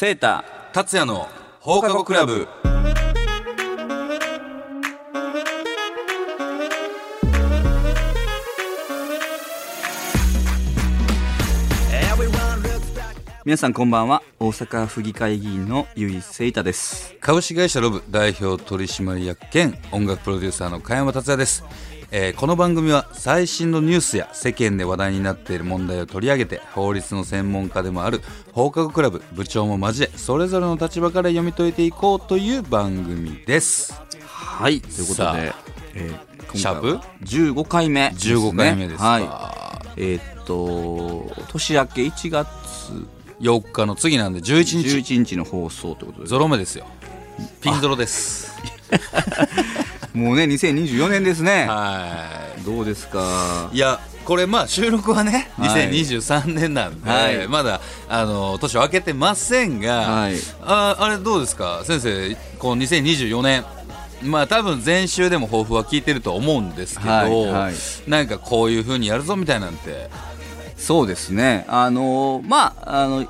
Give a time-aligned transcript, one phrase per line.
[0.00, 1.28] セータ達也の
[1.60, 2.48] 放課後クラブ。
[13.44, 14.22] 皆さんこんばんは。
[14.38, 17.14] 大阪府議会議員の由井セイタです。
[17.20, 21.62] 株式会社ロブ代表取締役兼音楽プロデューサーの加山達也です、
[22.12, 28.20] えーこの番組は最新のニュースや世間で話題になっている問題を取り上げて法律の専門家でもある
[28.52, 33.94] 放課後クラブ部長も交えそれぞれの立場から読み解いていこうという番組です。
[34.24, 35.52] はいということで、
[35.94, 38.34] えーシャープ今回は15回目ですね。
[38.34, 39.22] 15回目ですか、はい。
[39.96, 42.48] えーっと年明け1月
[43.40, 45.14] 4日の次なんで11日。
[45.14, 46.86] 11日の放送ということでゾロ目ですよ。
[47.60, 48.52] ピンゾロです
[50.14, 51.66] もうね2024年ですね。
[51.68, 52.62] はい。
[52.62, 53.70] どうですか？
[53.72, 55.90] いやこれまあ収録はねはい。
[55.90, 57.48] 2023年なんで、はい。
[57.48, 60.34] まだあの年を明けてませんが、はい。
[60.62, 61.82] ああれどうですか？
[61.84, 63.64] 先生この2024年。
[64.22, 67.74] まあ多分前週でも抱負は聞いてると思うんですけど、はいはい。
[68.06, 70.10] なんかこういう風にやるぞみたいなんて。
[70.76, 71.64] そうですね。
[71.68, 73.26] あのまああの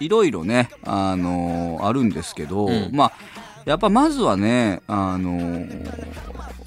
[0.00, 2.90] いろいろねあのあるんですけど、うん。
[2.92, 3.12] まあ
[3.64, 5.66] やっぱまずはねあの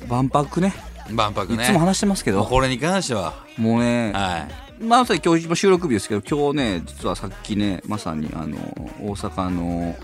[0.07, 0.73] 万博ね。
[1.11, 1.63] 万博ね。
[1.63, 2.39] いつも話してますけど。
[2.39, 3.33] もうこれに関しては。
[3.57, 4.47] もうね、は
[4.79, 4.83] い。
[4.83, 8.57] まあ、さに今日収録日ですけど今日ね実はさっきねまさにあの
[9.01, 9.95] 大阪の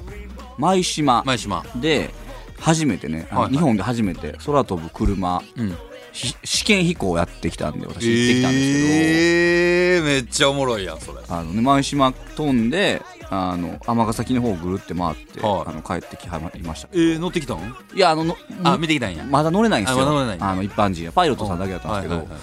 [0.58, 1.64] 舞島前島。
[1.76, 2.14] で
[2.60, 3.58] 初めてね、あのはいはい。
[3.58, 5.70] 日本で初めて空飛ぶ車うん。
[5.70, 5.76] ひ
[6.14, 11.20] 試験飛行をやってきたんで私行ってきたんですけど、えー、めっちゃおもろいやんそれ。
[11.30, 15.64] あのね舞島飛んであの尼崎の方をぐるって回って、はい。
[15.68, 16.90] あの帰ってきはまりました。
[16.92, 17.76] えー、乗ってきたん？
[17.96, 19.24] いやあののあ見てきたんや。
[19.24, 20.06] まだ乗れないんですよ。
[20.06, 22.42] あの一般人パイロットさんだけだったんですけど、はいはいはい。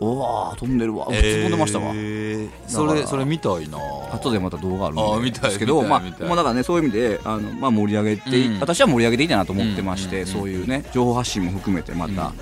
[0.00, 1.06] おわー飛んでるわ。
[1.06, 3.78] 普通飛んでましたわ、えーそれそれ見たいな。
[4.12, 6.28] 後でまた動画あるあんですけどまあ見たい見たい。
[6.28, 8.60] もうだからねそういう意味であの、まあ、盛り上げてい、うん。
[8.60, 12.32] 私は盛り上げていいかなと思ってまして、うんそういうね情報発信も含めてまた、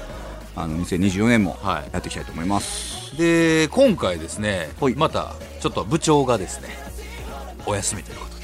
[0.56, 1.91] あの2024年もはい。
[1.93, 4.94] やっていきたいと思います、で今回ですねはい。
[4.94, 6.69] またちょっと部長がですね
[7.66, 8.41] お休みということで。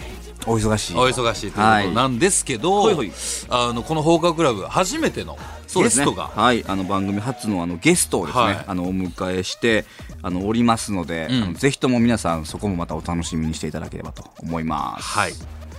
[0.46, 0.96] お忙しい。
[0.96, 2.94] お忙しいということなんですけど、はい。
[2.94, 3.12] はい
[3.48, 5.36] あのこの放課後クラブ初めての
[5.74, 8.64] ゲストが、はい、あの番組初のあのゲストをですね、はい。
[8.66, 9.84] あのお迎えして
[10.22, 11.42] あのおりますので、うん。
[11.42, 15.04] あのぜひとも皆さんそこもまたお楽しみにしていただければと思います。
[15.04, 15.32] はい。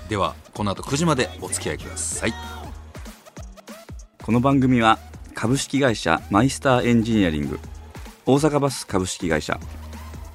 [0.10, 2.34] ではこの後9時までお付き合いください。
[4.22, 5.00] この番組は
[5.40, 7.60] 株式会社マイスターエンジニアリング。
[8.26, 9.60] 大阪バス株式会社。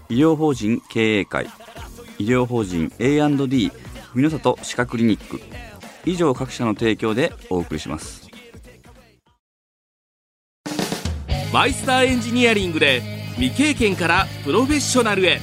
[0.09, 1.49] 医療法人経営会。
[2.21, 3.73] 医療法人 A&D
[4.15, 5.41] 文の里歯科クリニック。
[6.05, 8.29] 以上各社の提供でお送りします。
[11.53, 13.03] マイスターエンジニアリングで
[13.35, 15.41] 未経験からプロフェッショナルへ。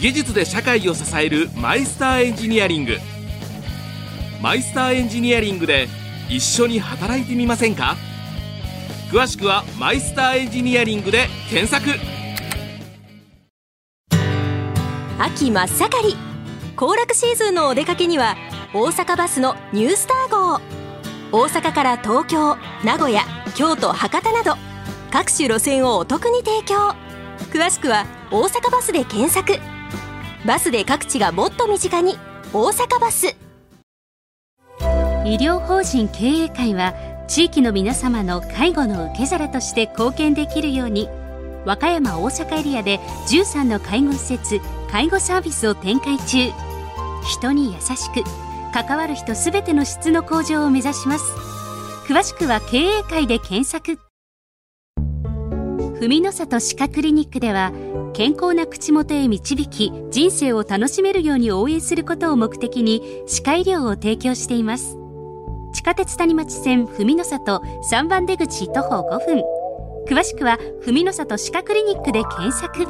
[0.00, 2.96] 技術で社会を支えるマイスターエンジニアリング。
[4.42, 5.86] マイスターエンジニアリングで
[6.28, 7.96] 一緒に働いてみませんか？
[9.10, 11.98] 詳しくはマイスターエンジニアリングで検索。
[15.18, 16.16] 秋真っ盛り。
[16.74, 18.36] 行楽シーズンのお出かけには
[18.74, 20.60] 大阪バスのニュースター号。
[21.30, 23.22] 大阪から東京名古屋
[23.54, 24.56] 京都博多など
[25.10, 26.94] 各種路線をお得に提供。
[27.52, 29.60] 詳しくは大阪バスで検索。
[30.44, 32.18] バスで各地がもっと身近に
[32.52, 33.36] 大阪バス。
[35.24, 41.08] 医療法人経営会は地域の皆様の介護の受け皿として貢献できるように
[41.64, 42.98] 和歌山大阪エリアで
[43.28, 44.60] 13の介護施設
[44.90, 46.52] 介護サービスを展開中。
[47.26, 48.22] 人に優しく
[48.72, 51.24] 関わる人すべての質の向上を目指します。
[52.06, 53.98] 詳しくは経営会で検索。
[55.98, 57.72] 文の里歯科クリニックでは
[58.12, 64.96] 健康な口元へ導き人生を楽しめるように応援することを目的に歯科医療を提供しています。
[65.86, 69.44] 下鉄谷町線文の里3番出口徒歩5分。
[70.08, 72.84] 詳しくは文の里歯科クリニックで検索。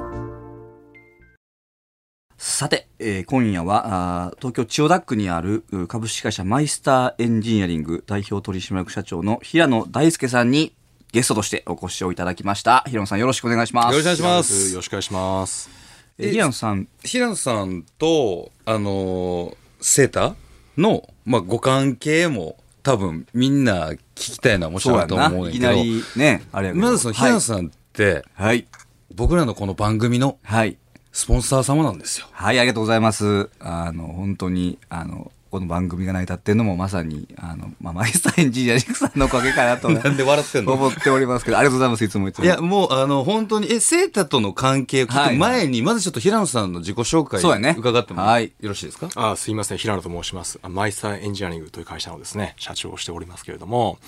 [2.39, 10.73] さて、えー今夜はあー東京千代田区にあるう株式会社マイスターエンジニアリング代表取締役社長の平野大輔さんに
[11.13, 12.83] ゲストとしてお越しをいただきました。
[12.87, 13.93] 平野さんよろしくお願いします。
[13.93, 14.71] よろしくお願いします。
[14.71, 15.69] よろしくお願いします。
[16.17, 16.89] えー平野さん。
[17.05, 20.35] 平野さんとあのーセータ
[20.79, 22.57] の、まあ、ご関係も
[22.87, 25.85] 多分みんな聞きたいのはもちろと思うんいきだけどな。
[25.85, 28.69] りねあれまずその平野さんって、はい。
[29.13, 30.79] 僕らのこの番組のはい。
[31.11, 32.29] スポンサー様なんですよ。
[32.31, 33.51] はい、ありがとうございます。
[33.59, 40.73] あの、本当に、あの、この番組が成り立ってるのもまさに、あの、まあ、マイスターエンジニアリングさんのおかげかなと なんで笑ってんの？
[40.73, 42.45] 思っておりますけど、ありがとうございます、いつもいつも。
[42.45, 49.09] いや、もう、あの、本当に、え、セータとの関係を聞く前に、まずちょっと平野さんの自己紹介そうやね伺ってもはいよろしいですか？
[49.15, 50.59] あすいません、平野と申します。
[50.63, 53.99] あマイスターエンジニアリングという会社のですね、社長をしておりますけれども、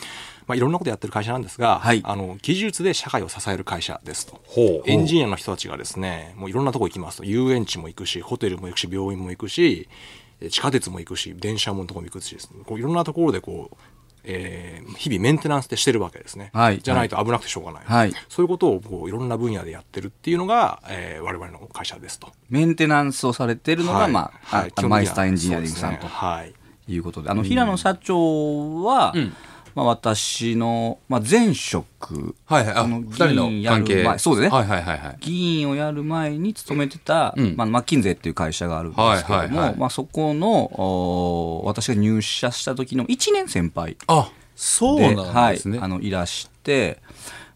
[0.49, 4.41] まあ、いろんなことやってる会社なんですが、はいあの、技術で社会を支える会社ですと。
[4.47, 7.25] ほうエンジニアの人たちがですね、もういろんなとこ行きますと。
[7.25, 13.77] 遊園地も行くし、ホテルも行くし、病院も行くし、え地下鉄も行くし、電車ものとこも行くしですね、こういろんなところでこう、
[14.25, 16.51] えー日々メンテナンスってしてるわけですね。
[16.53, 16.81] はい。
[16.81, 17.83] じゃないと危なくてしょうがない。
[17.85, 18.13] はい。
[18.29, 22.29] そういうことをこういろんな分野でやってるっていうのが、えー我々の会社ですと。
[22.51, 24.13] メンテナンスをされてるのが、はい。
[24.13, 24.73] まあ、はい。
[24.75, 26.09] あマイスターエンジニアリングさんとね。
[26.09, 26.55] はい。
[26.93, 29.15] いうことで、あの、平野社長は、
[29.79, 32.75] まあ、私の、まあ、前職、はいはい。
[32.75, 34.03] あ、の二人の議員やる関係。
[34.03, 35.17] 前そうですねはいはいはいはい。
[35.21, 45.79] 議員をやる前に勤めてた、うんまあ、マッキンゼーっていう会社があるんですけども、はいはいはいまあ、そこのお私が入社した時の1年先輩あ、そうでなんですね。
[45.79, 46.99] はい、あのいらして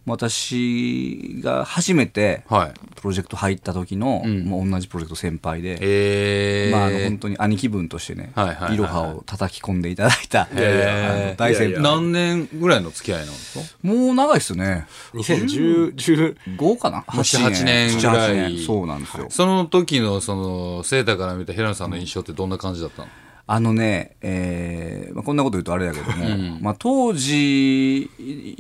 [0.04, 2.72] 私が初めてはい。
[2.96, 4.44] プロジェクト入った時の、ん。
[4.44, 6.70] もう同じプロジェクト先輩で、えー。
[6.70, 8.75] まあ、あの本当に兄貴分としてね、はいはいはいはい。
[8.75, 10.49] いろはを叩き込んでいただいた、
[11.37, 11.82] 大先輩。
[11.82, 13.64] 何年ぐらいの付き合いなんですか？
[13.82, 14.87] もう長いっすね。
[15.14, 17.96] 2010、10 5かな？7 8年。
[17.99, 18.32] ぐらい。
[18.32, 18.66] 7 8年。
[18.66, 19.26] そうなんですよ。
[19.31, 23.08] その時の、その、セータから見た平野さんの印象ってどんな感じだったの？
[23.47, 28.11] あのね、えーまあ、こんなこと言うとあれだけども、まあ、当時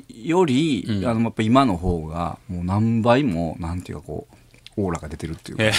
[0.08, 4.34] より、あのやっぱ今の方がもう何倍もなんていうかこう
[4.76, 5.64] オーラが出てるっていうか、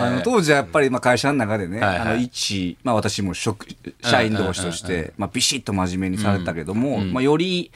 [0.00, 1.98] あの当時はやっぱりまあ会社の中でね、はいはい。
[1.98, 3.66] あの一、まあ、私も職
[4.02, 7.70] 社員同士として、まあ、ビシッと真面目にされたけども、まあ、より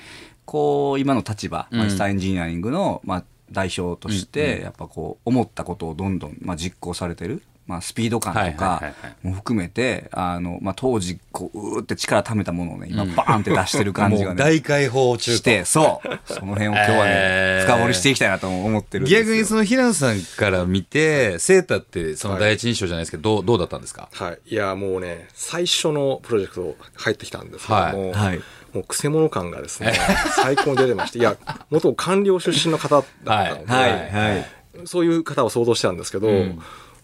[0.44, 7.43] こう今の立場、まあ、スターエンジニアリングの、まあ、代表として、やっぱこう思ったことをどんどん、まあ、実行されてる。
[7.69, 9.26] まあ、スピード感とはいはいかはいはい。
[9.29, 16.32] も含めて、あの、まあ、当時、こう、うーって力貯めたものをね、今、バーンって出してる感じがね、 もう大解放中として、そう。
[16.32, 17.67] その辺を今日はね、えー。
[17.70, 19.20] 深掘りしていきたいなと思ってるんですよ。
[19.23, 24.09] 逆にその平野さんから見て、セータってその第一印象じゃないですけど、どう、どうだったんですか？
[24.12, 24.38] はい。
[24.47, 28.12] いや、もうね、最初のプロジェクト入ってきたんですけども、はい。
[28.12, 28.41] はい。
[28.73, 29.93] もうくせ者感がですね、
[30.37, 31.37] 最高に出てまして、いや、
[31.70, 34.47] 元官僚出身の方だったので、はい、はい。
[34.87, 36.29] そういう方を想像してたんですけど、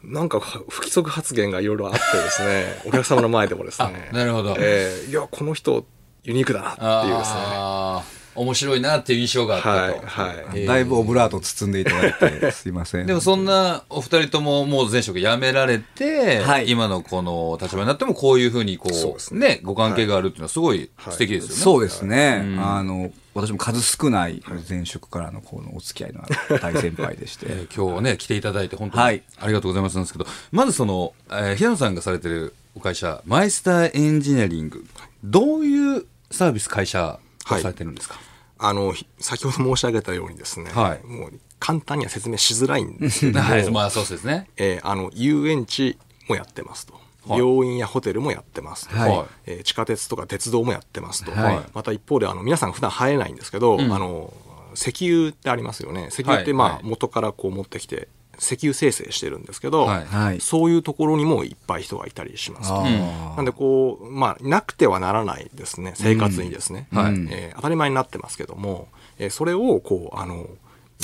[0.06, 5.84] なんか不規則発言がいろいろあってですね、 お客様の前でもですね、なるほどえーいや、この人、
[6.24, 10.06] ユニークだなっていうですね、面白いなっていう印象があったはい、と。
[10.06, 10.36] はい。
[10.54, 13.06] えーだいぶオブラート包んでいただいて、 すいません。
[13.06, 21.54] でもそんなお二人とももう前職辞められて、はい今のこの立場になってもこういうふうにこう、そうですね、ご関係があるっていうのはすごい素敵ですよね。
[21.56, 22.58] そうですね。
[22.58, 27.46] あの、私も数少ない前職からのこのお付き合いのある大先輩でして。
[27.50, 34.84] えー今日はね、来ていただいて本当にはいありがとうございますなんですけど、まずその、えー平野さんがされてるお会社、マイスターエンジニアリング、
[35.22, 37.18] どういうサービス会社
[37.50, 38.18] をされてるんですか、
[38.58, 44.48] あの、ひ先ほど申し上げたようにですね、はいもう簡単には説明しづらいんですけども、 はい、まあそうですね。
[44.56, 45.98] えーあの、遊園地
[46.28, 47.03] もやってますと。
[47.26, 47.38] はい。
[47.38, 49.24] 病院やホテルもやってますと、はい。
[49.46, 51.60] えー地下鉄とか鉄道もやってますと、はい。
[51.74, 54.32] また一方であの皆さん普段入れないんですけど、あの
[54.74, 56.08] 石油ってありますよね。
[56.10, 56.80] 石油ってまあ、はい。
[56.82, 60.04] 元からこう持ってきて石油生成してるんですけど、はい。
[60.04, 60.40] はい。
[60.40, 62.82] そういうところにもいっぱい人がいたりしますと。
[62.82, 66.88] なんでこう、まあ、なくてはならないですね、生活にですね。
[66.92, 68.88] はいえー当たり前になってますけども、
[69.18, 70.48] えーそれを、こう、あの、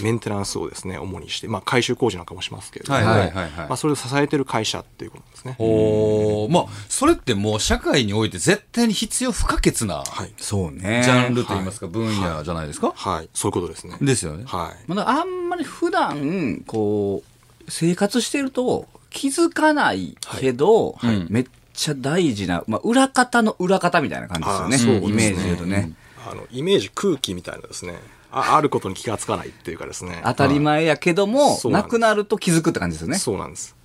[0.02, 5.56] メンテナンスをですね、主にして、まあ、改修工事なんかもしますけれども、はいはいはいはいまあ、それを支えてる会社っていうことですね。
[5.58, 10.32] おーまあ、それってもう社会において絶対に必要不可欠なはい。
[10.38, 11.02] そうね。
[11.04, 13.28] ジャンルといいますか、分野じゃないですか、はい。
[13.34, 13.96] そういうことですね。
[14.00, 14.44] ですよね。
[14.46, 14.84] はい。
[14.86, 24.98] まだあんまり普段、こう、生活してると気づかないけど、はいうんめっちゃ大事な、まあ、裏方の裏方みたいな感じですよね。
[24.98, 25.92] あーそうですねイメージで言うとね。
[26.30, 27.94] あの、イメージ空気みたいなですね、
[28.32, 30.20] ああることに気がつかないっていうかですね。
[30.24, 33.18] 当たり前やけども、そうなくなると気づくって感じですよね。
[33.18, 33.76] そうなんです。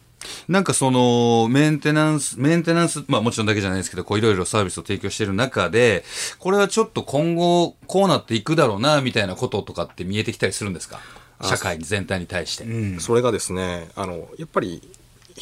[0.48, 6.04] なんかその、メンテナンス、メンテナンス、まあもちろんだけじゃないですけど、こういろいろサービスを提供している中で、
[6.40, 11.00] これはちょっと今後こうなっていくだろうな、みたいなこととかって見えてきたりするんですか？
[11.44, 13.00] 社会全体に対して。
[13.00, 14.82] それがですね、あの、やっぱり、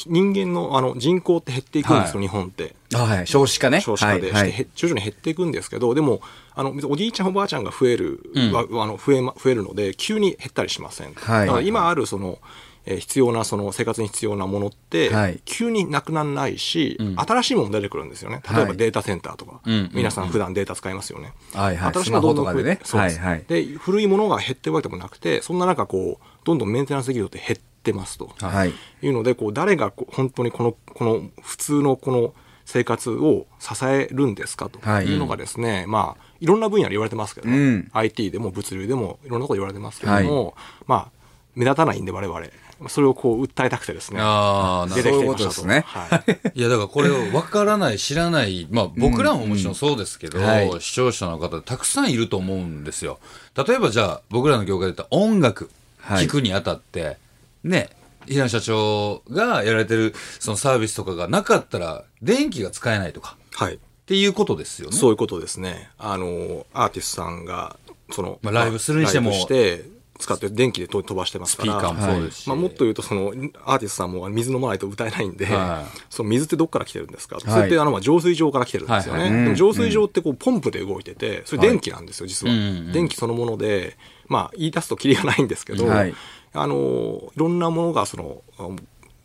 [0.07, 2.75] 人間のあの人口って減っていくんですよ、はい日本って。
[2.93, 3.27] はい。
[3.27, 3.79] 少子化ね。
[3.79, 6.19] 少子化で、はいはい徐々に減っていくんですけど、でも、
[6.55, 8.19] あの、おじいちゃんおばあちゃんが増える、
[8.51, 11.13] はあの増えま、増えるので、急に減ったりしません。
[11.13, 11.47] はい。
[11.47, 12.39] だから今ある、その、
[12.85, 15.39] えー必要な、その生活に必要なものって、はい。
[15.45, 18.41] 急になくならないし、新しいもの出てくるんですよね。
[18.49, 21.33] 例えはいばデータセンターとか、ん皆さん普段データ使いますよね。
[21.53, 21.93] はいはい。
[21.93, 23.45] 新しいものどんどん増えスマホとかでねはいはい。
[23.47, 28.31] で、古いものが減ってるわけでもなくて、そんな中、こう、どんどんメンテナンス技術って減っってますと。
[28.39, 28.73] はい。
[29.01, 32.33] いうので、こう、誰がこう本当にこの、この普通のこの
[32.65, 35.05] 生活を支えるんですかとはい。
[35.05, 37.89] いうのがですね、まあ、いろんな分野で言われてますけど、うん。
[37.93, 40.55] IT でも物流でもいろんなこと言われてますけども、
[40.87, 41.11] まあ、
[41.55, 42.41] 目立たないんで我々、
[42.89, 45.21] それをこう訴えたくてですね、ああ、なる出ほど。
[45.21, 45.55] てきてみましたと。
[45.55, 46.51] そういうはい。
[46.59, 50.81] いや、だからこれを分からない、知らない、まあ僕らももちろんそうですけど、うんはい。
[50.81, 53.19] 視聴者の方たくさんいると思うんですよ。
[53.55, 56.25] 例えばじゃあ、僕らの業界で言ったら音楽はい。
[56.25, 57.17] 聞くにあたって、
[57.63, 57.89] ね、
[58.27, 63.75] 平野社長がやられてるそのサービスとかがなかったら、電気が使えないとか、はい。
[63.75, 64.97] っていうことですよね。
[64.97, 65.89] そういうことですね。
[65.97, 67.77] あの、アーティストさんが、
[68.11, 69.85] その、まあライブするにしてもして、
[70.19, 71.93] 使って電気で飛ばしてますから。
[71.93, 72.49] もそうですし。
[72.49, 73.33] まあ、もっと言うと、その、
[73.65, 79.21] アーティストさんも水飲まないと歌えないんで、はいその水ってどっから来てるんですか、それってあの、まあ浄水場から来てるんですよね。
[79.21, 82.53] はいはいでも浄水場ってこう、ポンプで動いてて、それ電気なんですよ、実は、
[82.93, 86.13] 電気そのもので、まあ、言い出すとキリがないんですけど、はい
[86.53, 88.41] あの、いろんなものが、その、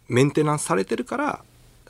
[0.09, 1.41] メンテナンスされてるから、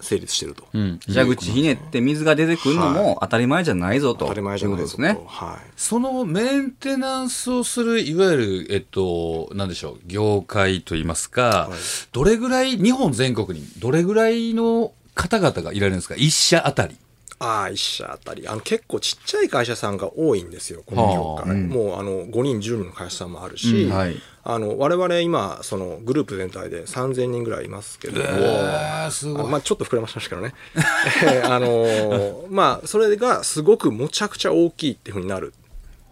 [0.01, 0.65] 成立してると。
[0.73, 1.01] うん。
[1.13, 4.27] 蛇口ひねって水が出てくるのも当たり前じゃないぞと。
[4.27, 5.27] 当たり前じゃないですすいうことでねね。。
[5.29, 5.71] はい。
[5.77, 11.79] そのメンテナンスをする、いわゆる、えっと、なんでしょう、業界といいますか、はい
[12.13, 16.15] どれぐらい、日本全国にどれぐらいの方々がいられるんですか？
[16.17, 16.97] 一社あたり。
[17.41, 18.49] ああ、一社あたり。
[18.49, 21.49] あの、結構ちっちゃい会社さんが多いんですよ、この業界。
[21.49, 29.43] はあうんもう、あの、5人、10人の会社さんもあるし、うんはいあの、我々今、その、グループ全体で3000人ぐらいいますけども、えー、すごい。
[29.43, 30.55] あまあ、ちょっと膨らましましたけどね。
[31.23, 35.53] えーあのーまあ、それがすごくむちゃくちゃ大きいっていうふうになる。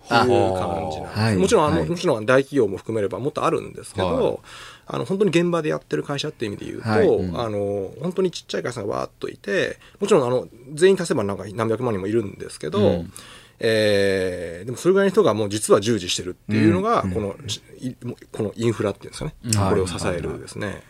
[0.07, 4.39] っていう感じなんです、はいもちろんあの、はいもちろん大企業も含めればもっとあるんですけど、はい
[4.87, 7.07] あの本当に現場でやってる会社っていう意味で言うと、はい。
[7.07, 7.41] うん。
[7.41, 13.13] あの本当にちっちゃい会社がわーっといてもちろんあの全員足せばなんか何百万人もいるんですけど、うん。
[13.59, 17.37] えーでもそれぐらいの人がもう実は従事してるっていうのが、この、
[17.79, 17.95] い
[18.33, 19.71] このインフラっていうんですかね、はい。
[19.71, 20.83] これを支えるですね。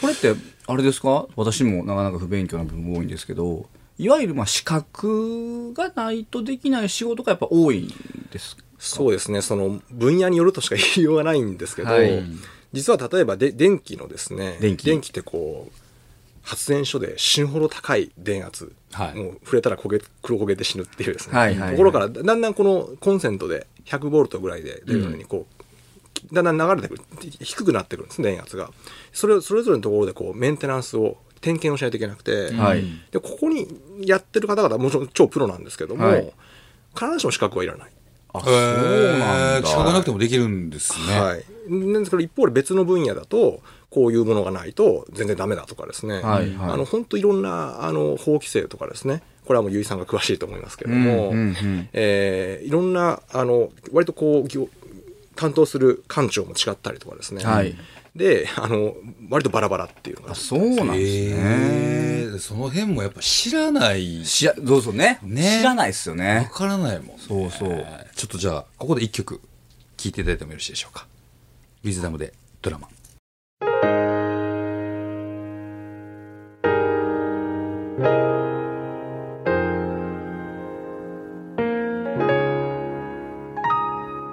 [0.00, 0.34] これって、
[0.66, 1.26] あれですか？
[1.36, 3.68] 私もなかなか不勉強な部分多いんですけど、
[3.98, 7.88] いわゆるまあ資格がないとできない仕事がやっぱ多いん
[8.32, 8.62] ですか？
[8.78, 12.24] そうですね、その分野によるとしか言いようがないんですけど、はい
[12.76, 15.08] 実は例えばで電気のですね、電気。
[15.08, 15.72] ってこう、
[16.42, 19.14] 発電所で死ぬほど高い電圧、はい。
[19.14, 21.70] もう触れたら焦げ黒焦げて死ぬっていうですね、はいはいはい。
[21.70, 25.46] ところからだんだんこのコンセントで100ボルトぐらいで出るようにこ
[26.30, 27.02] う、だんだん流れてくる
[27.40, 28.70] 低くなってくるんです電圧が。
[29.14, 32.84] それそれぞれのところでこうメンテナンスを点検をしないといけなくて、はい。
[33.10, 33.66] でここに
[34.02, 36.32] やってる方々はもちろん超プロなんですけども、はい。
[36.94, 37.92] 必ずしも資格はいらない。
[38.38, 41.20] あ、えー、資格なくてもできるんですね。
[41.20, 41.44] はい。
[41.68, 46.16] なんですけど一方で別の分野だと、こういうものがないと全然ダメだとかですね。
[46.16, 49.22] はいはいあの、本当いろんな、あの、法規制とかですね。
[49.46, 54.68] これはもうゆいさんが詳しいと思いますけれども、うんうんうんえーいろんな、あの、割とこう、業
[55.36, 57.44] 担当する官庁も違ったりとかですね。
[57.44, 57.76] はい
[58.16, 58.94] で、あの、
[59.28, 61.36] 割とバラバラっていうのがあそうなんですね。
[61.38, 65.18] えー、その辺もやっぱ知らない、しや、どうぞね。
[65.22, 66.50] ね知らないですよわね。
[66.52, 67.14] からないもん、ね。
[67.18, 69.42] そうそうちょっとじゃあ、ここで一曲
[69.98, 71.06] 聴いていただいてもよろしいでしょうか。
[71.84, 72.32] ウィズダムで
[72.62, 72.88] ドラマ。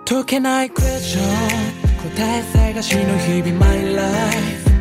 [0.05, 4.71] 解けないクエスチョン答え探しの日々 My life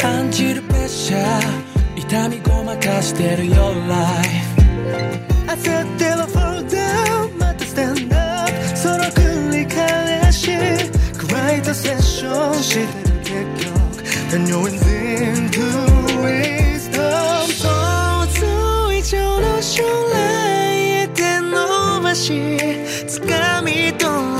[0.00, 4.49] 感じるプレッシャー痛みごまかしてる Your life
[12.60, 12.86] ッションしてる
[13.20, 13.74] 結局
[14.32, 15.64] And you're into
[16.22, 22.32] wisdom 想像以上の将来へ手伸ばし
[23.06, 24.39] 掴み取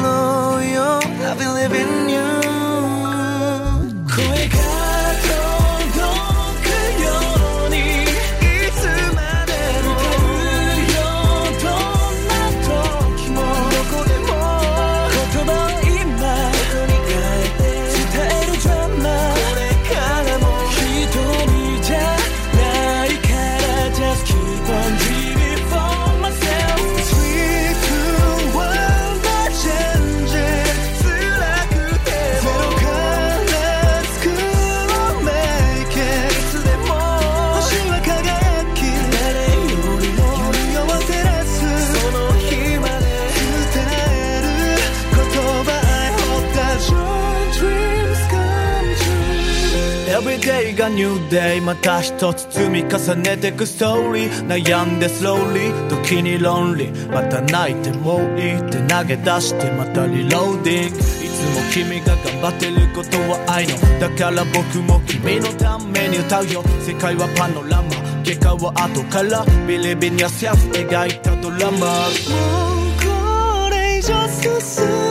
[50.75, 54.47] が New Day また一つ積み重ねてくストーリー。
[54.47, 60.99] 悩んで slowly 時に lonely また泣いてもういいって投げ出してまたリローディング。
[60.99, 63.75] いつも君が頑張ってることは愛の。
[63.99, 66.63] だから僕も君のために歌うよ。
[66.81, 67.91] 世界はパノラマ。
[68.23, 69.45] 結果は後から。
[69.67, 71.79] ビリビリやセルフ描いたドラマ。
[71.79, 75.10] もうこれ以上進め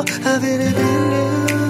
[0.00, 1.69] も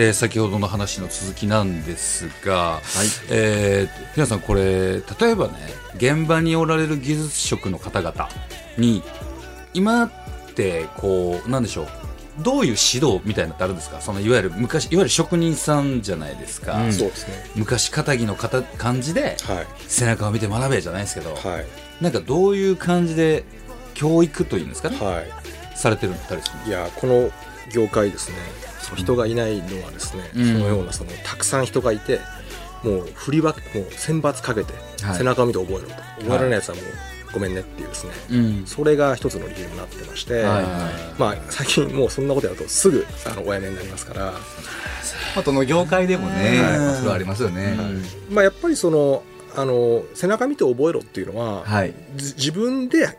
[0.00, 2.80] えー先ほどの話の続きなんですが、
[3.28, 5.02] えー皆さんこれ例
[5.32, 5.54] えばね
[5.96, 8.30] 現場におられる技術職の方々
[8.78, 9.02] に
[9.74, 10.10] 今っ
[10.54, 11.88] てこうなんでしょう
[12.38, 14.00] どういう指導みたいなのってあるんですか？
[14.00, 17.34] そのいわゆる昔いわゆる職人さんじゃないですか、そうですね。
[17.54, 19.66] 昔肩着の方感じではい。
[19.86, 21.66] 背中を見て学べじゃないですけど、はい。
[22.02, 23.44] なんかどういう感じで
[23.92, 25.22] 教育というんですかね、は
[25.76, 27.30] されてるんだったりするいやこの
[27.74, 28.36] 業界ですね
[28.82, 30.46] その人がいないのはですね、うん。
[30.46, 32.20] そのようなそのたくさん人がいて
[32.82, 34.72] もう振り分けもう選抜かけて、
[35.04, 35.18] はい。
[35.18, 35.94] 背中を見て覚えろと。
[35.94, 36.84] 覚えられないやつはもう
[37.32, 38.66] ごめんねっていうですね、うん。
[38.66, 40.64] それが一つの理由になってまして、はいはい
[41.16, 44.34] まあ最近もうそんなことやるとすぐあのお辞めになりますから、
[45.36, 46.78] あとの業界でもね、はい。
[46.78, 47.76] まあそれはありますよね。
[48.30, 49.22] まあ、やっぱりその
[49.54, 51.94] あの背中見て覚えろっていうのは、はい。
[52.16, 53.16] じ自分で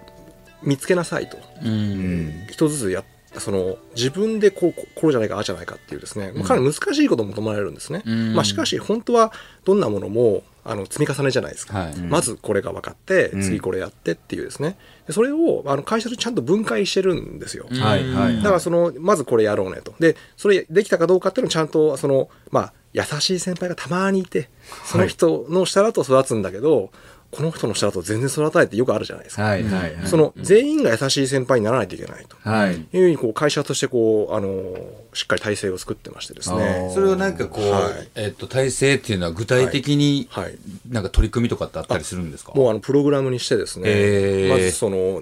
[0.61, 1.37] 見つけなさいと。
[1.63, 2.47] うん。
[2.49, 3.05] 一つずつや
[3.37, 8.33] その自分でこうここうじゃないかああじゃないかっていうですね、まあかなり難しいことも求められるんですね、うん。
[8.33, 9.31] まあ、しかし本当は
[9.63, 11.95] どんなものもあの積み重ねじゃないですか、はい。
[11.95, 13.41] まずこれが分かってうん。
[13.41, 14.77] 次これやってっていうですね。
[15.07, 19.93] でそれをあの会社でちゃんと分解してるんですよ、はいはいだからそのまずこれやろうねと。
[19.99, 24.49] でそれできたかどうかっていうのをちゃんとそのまあ優しい先輩がたまにいて
[24.83, 26.91] その人の下だと育つんだけど、
[27.31, 30.07] この人の下だと全然育たないってよくあるじゃないですか、はいはいはい。
[30.07, 32.35] その全員が優しい先輩にならないといけないと。
[32.41, 32.75] はい。
[32.75, 34.77] いうふうにこう会社としてこうあの
[35.13, 36.93] しっかり体制を作ってましてですあねー。
[36.93, 38.09] それはなんかこう、はい。
[38.15, 40.43] えっと、体制っていうのは具体的に、はい。
[40.43, 40.57] はい
[40.89, 42.51] なんか取り組みとかってあったりするんですか？
[42.53, 44.49] もうあのプログラムにしてですね、へー。
[44.49, 45.21] まずその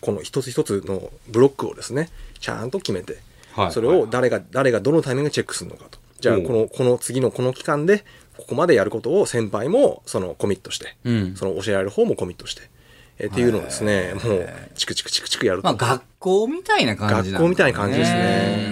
[0.00, 3.18] この一つ一つのブロックをですねちゃんと決めて、
[3.52, 3.72] はい。
[3.72, 5.98] それを誰が誰がどのタイミングでチェックするのかと。
[6.20, 8.04] じゃあこのこの次のこの期間で
[8.38, 11.36] ここまでやることを先輩もそのコミットして、うん。
[11.36, 12.62] その教えられる方もコミットして、
[13.18, 18.68] えっていうのをですねもうチクチクチクチクやると、まあ学校みたいな感じなん学校みたいな感じですね。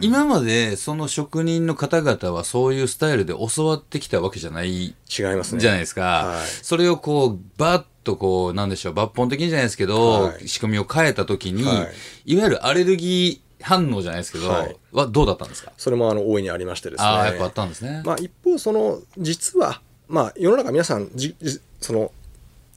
[0.00, 4.94] 今までその職人の方々はそういうスタイルで教わってきたわけじゃない違い
[5.36, 5.60] ますね。
[5.60, 6.02] じゃないですか。
[6.02, 6.46] はい。
[6.46, 10.48] それをこう、バッとこう、なんでしょう、抜本的にじゃないですけど、はい。
[10.48, 11.88] 仕組みを変えたときに、は
[12.26, 12.34] い。
[12.34, 14.76] い、わゆるアレルギー反応じゃないですけど、ははい
[15.10, 15.72] どうだったんですか？
[15.76, 17.08] それもあの大いにありましてですね。
[17.08, 18.02] ああ、やっぱあったんですね。
[18.04, 22.12] まあ、一方その実は、まあ、世の中皆さんじじその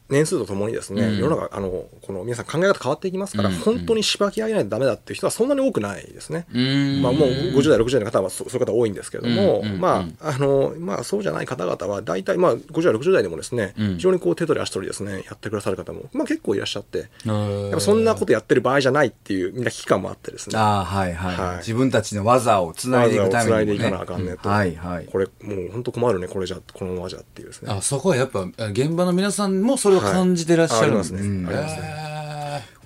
[0.10, 1.18] 年数とともにですね、うん。
[1.18, 3.56] 世の中あのこの皆さん考え方変わっていきますから、うん。
[3.56, 6.46] 本当にしばき上げないとダメだっていう人はそんなに多くないですね。
[6.54, 7.02] うーん。
[7.02, 13.96] まあ、もう50代60代の方はそそういう方多いんですけども、まああのまあ、そうじゃない方々は大体、まあ、50代60代でもですね、うん。
[13.96, 20.58] 非常にこう手取り足取りですねやってくださる方も、まあ、結構いらっしゃって、やっぱそんなことやってる場合じゃないっていうみんな危機感もあってですね。
[20.58, 21.58] ああ、はいはい、はい。
[21.58, 23.58] 自分たちの技をつないでいくためにも、ね。
[23.58, 24.50] 技を繋いでいかなあかんねと。
[24.50, 25.06] はいはい。
[25.06, 27.72] これもう本当困るねこれじゃこのままじゃっていうですね。
[27.72, 31.46] あそこはやっぱ、現場の皆さんもそれを感じてらっしゃるんですね。
[31.46, 31.64] はいあ
[32.04, 32.08] り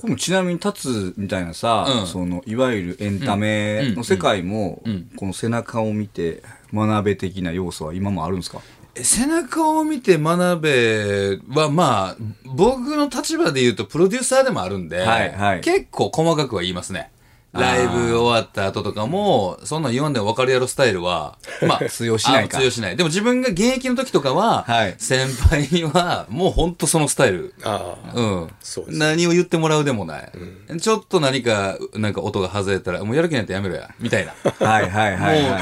[0.02, 2.08] これもちなみに立つみたいなさ、うん。
[2.08, 4.82] そのいわゆるエンタメの世界も、
[5.16, 6.42] この背中を見て
[6.74, 8.58] 学べ的な要素は今もあるんですか？
[8.96, 15.62] ー背中を見て学べは、まあ、僕の立場で言うとプロデューサーでもあるんで、はいはい。
[15.62, 17.12] 結構細かくは言いますね。
[17.54, 21.38] ライブ終わった後とかも、そんなん言わんでも分かるやろスタイルは、
[21.68, 22.96] まあ、通用しないかあ通用しない。
[22.96, 27.54] でも自分が現役の時とかは、はい先輩には、もう本当そのスタイル。
[27.64, 28.50] ああうん。
[28.62, 30.32] そうです何を言ってもらうでもない。
[30.80, 34.34] ちょっと何か、なんか音が外れたら、もうやる気なんてやめろや、みたいな。
[34.66, 35.52] はいはいはいはい。
[35.52, 35.60] ま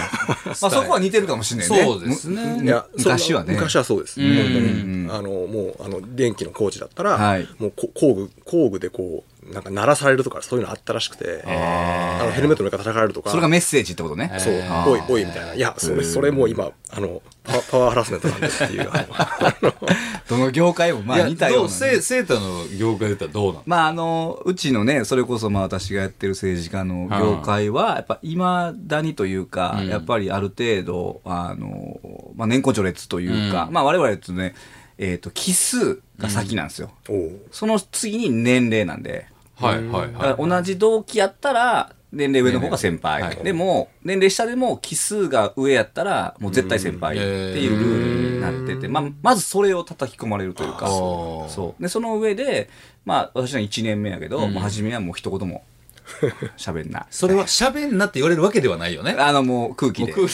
[0.51, 1.83] あそこは似てるかもしれないね。
[1.85, 3.53] そうですねむいや昔はね。
[3.53, 4.21] 昔はそうです。
[4.21, 5.09] うん本当に。
[5.11, 13.29] あの、もう、あの、電気の工事だったら、はいもうこ工具、工具でこう、なんか鳴らされるとかそういうのあったらしくて、あのヘルメットの上から叩かれるとか。
[13.29, 14.31] それがメッセージってことね。
[14.37, 14.53] そう、
[14.93, 15.53] おい、おい、みたいな。
[15.53, 18.89] いや、それ、それもう今、あの、パパワーハラスメントなんですっていう。
[18.91, 19.73] あ の
[20.29, 21.69] どの業界もまあ似たようなね、
[22.01, 28.37] セーターの業界で言ったらどうなのまああの、うちのね、それこそまあ私がやってる政治家の業界は、やっぱ未
[28.87, 31.99] だにというか、やっぱりある程度、あの、
[32.35, 34.53] まあ年功序列というか、まあ我々とね、
[34.99, 36.91] えっ、と、奇数が先なんですよ。
[37.07, 37.41] おう。
[37.51, 39.27] その次に年齢なんで、
[39.59, 40.49] はいはいはい。
[40.49, 43.21] 同じ同期やったら、年齢上の方が先輩。
[43.21, 47.25] はいでも、年齢下でも奇数が上やったら、もう絶対先輩って
[47.59, 51.81] いうルールになってて、まあ、まずそれを叩き込まれるというか、ーそう。
[51.81, 52.69] で、その上で、
[53.05, 55.63] まあ、私は1年目やけど、もう初めはもう一言も
[56.57, 57.05] 喋んない。
[57.09, 59.15] それは喋んなって言われるわけではないよね。
[59.17, 60.13] あの、もう空気で。
[60.13, 60.33] 空気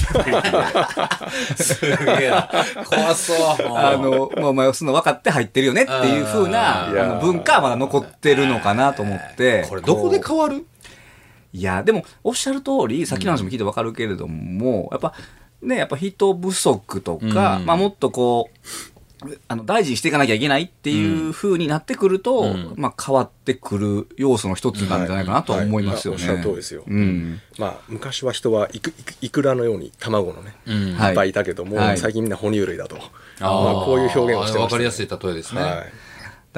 [1.63, 2.49] すげえな。
[2.85, 3.37] 怖そう。
[3.75, 9.65] あの、まあ、お前はその分かって入ってるよねっていう風な、ああーの文化はまだ残ってるのかなと思って。
[9.69, 10.65] これどこで変わる？
[11.53, 15.13] いや、でも、おっしゃる通り、さっきの話も聞いてわかるけれども、やっぱ、
[15.61, 18.57] ね、やっぱ人不足とか、うんまあもっとこう、
[19.47, 26.19] あの、大事にしていかなきゃいけないっていう風になってくると、んまあ変わってくる要素の一つなんじゃないかなとは思いますよね。
[26.19, 27.39] はいはいおっしゃる通りですようん。
[27.57, 32.97] まあ、昔は人はいくいくらのように卵のね、うんはいいっぱいいたけども、はい最近みんな哺乳類だと。
[32.97, 35.61] あまあ、こういう表現をしてわかりやすい例えですね。
[35.61, 35.71] はい。
[35.71, 35.91] だか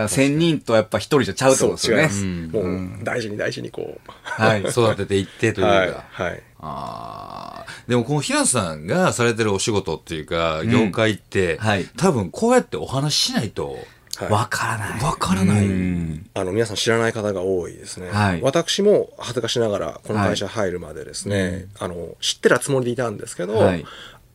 [0.04, 2.10] ら千人とやっぱ一人じゃちゃうってことですよね。
[2.10, 2.64] そう。
[2.64, 4.12] もう、大事に大事にこう。
[4.22, 4.62] はい。
[4.62, 6.06] 育てていってというか。
[6.12, 6.44] はい。
[6.60, 6.72] はい。
[6.72, 7.66] ああ。
[7.88, 15.04] でもこの平野さんがされてるお仕事っていうか、業界って、はい多分こうやってお話ししないと、はいわからない。
[15.04, 18.10] わからないうんあの、皆さん知らない方が多いですね。
[18.10, 23.86] はい私も恥ずかしながら、この会社入るまでですね、あの、知ってたつもりでいたんですけど、はいい、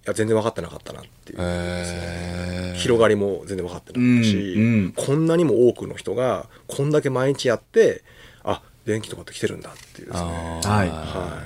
[0.04, 1.38] や、全然分かってなかったなっていう。
[1.40, 8.02] え広がりも全然分かってなかったし、うんうんこんなにも多くの人が、こんだけ毎日やって、
[8.44, 10.30] あ、電気とかって来てるんだっていうですね。
[10.64, 10.88] はい。
[10.88, 11.42] は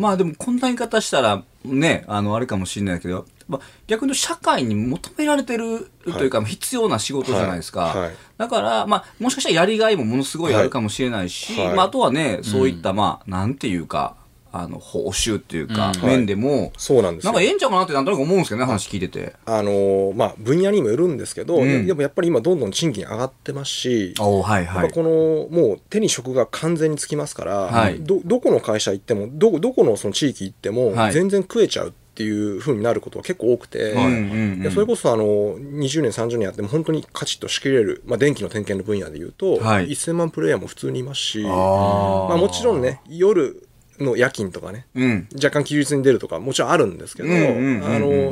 [0.00, 7.80] まあでもこんな言い方したらね、あの、あれかもしれないけど、まあ、逆に社会に求められてるというか、必要な仕事じゃないですか。
[7.80, 8.00] はい。
[8.02, 8.12] はい。
[8.38, 11.66] だから、まあ、もしかしたらやりがいもものすごいあるかもしれないし、はい。
[11.68, 11.76] はい。
[11.76, 14.16] まあ、あとはね、そういった、まあ、なんていうか、
[14.52, 16.08] あの、報酬っていうか、うん。
[16.08, 17.32] 面でも、そうなんですよ。
[17.32, 19.34] なんかええんちゃうかなってなんとなく思うんですけどね、話聞いてて。
[19.46, 21.86] あのーまあ、分野にもよるんですけど、うん。
[21.86, 28.00] でもやっぱり今どんどん賃金上がってますし、おはいやっぱこのもう手に職が完全につきますから、はい。
[28.00, 31.12] どどこの会社行ってもどどこのその地域行ってもはい。
[31.12, 34.14] 全然食えちゃうっていう風になることが結構多くて、うんうんう
[34.56, 34.62] ん。
[34.62, 39.88] でそれこそあの20年30年やっても本当にカチッと仕切れる、まあ、電気の点検の分野でいうと、はい。
[39.88, 43.66] 1000万プレイヤーも普通にいますしあまあ、もちろんね夜
[44.00, 44.86] の夜勤とかね。
[44.94, 45.28] うん。
[45.34, 47.28] 若干休日に出るとかもちろんあるんですけど、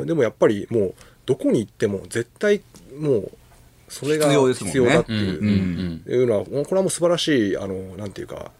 [0.05, 0.93] でもやっぱりもう
[1.25, 2.61] どこに行っても絶対
[2.97, 3.31] もう
[3.87, 4.79] それが必要ですもんね。
[4.79, 8.51] 必要だっていう,、うんうんいうのはこれはもう素晴らしいあのなんていうか、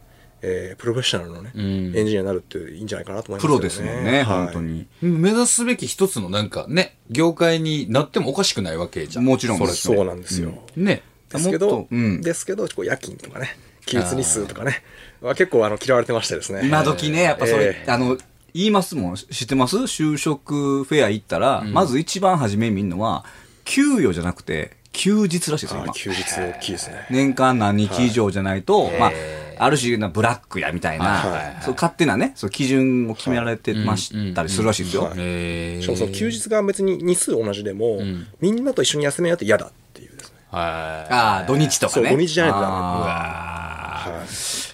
[0.41, 1.97] えープロフェッショナルのね、ん。
[1.97, 3.57] エンジニアになるっていいんじゃないかなと思いますよね。
[3.57, 4.25] プロですもんね、はい。
[4.25, 4.87] 本当に。
[5.01, 9.25] 目指すべき一つのなんかね、業界になってもおかしくないわけじゃん。
[9.25, 9.95] もちろんそれですね。
[9.95, 11.03] そうなんですよ、ね。
[11.29, 12.21] ですけどうん。
[12.21, 13.57] ですけどこう夜勤とかね
[13.89, 14.83] 休日日数とかね。
[15.21, 16.61] は結構あの嫌われてましてですね。
[16.63, 17.91] 今時ね、やっぱそれ、ええ。
[17.91, 18.17] あの、
[18.53, 19.15] 言いますもん。
[19.15, 19.77] 知ってます？
[19.77, 23.25] 就職フェア行ったら、まず一番初め見るのは、
[23.65, 25.91] 給与じゃなくて、休日らしいですよ、今。
[25.91, 27.05] あ休日大きいですね。
[27.09, 29.11] 年間何日以上じゃないと、まあ、
[29.59, 31.63] ある種なブラックやみたいな、はい。
[31.63, 35.03] そう勝手なね、そう基準を決められてましたりするらしいですよ。
[35.03, 35.13] はい。
[35.17, 37.99] えーしかもその休日が別に日数同じでも、
[38.41, 40.37] みんなと一緒に休めようと嫌だっていうですね。
[40.49, 41.13] はい。
[41.13, 42.07] ああ、土日とかね。
[42.07, 42.73] そう土日じゃないとダメ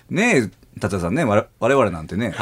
[0.10, 2.34] ねえ、達也さんね、我々なんてね、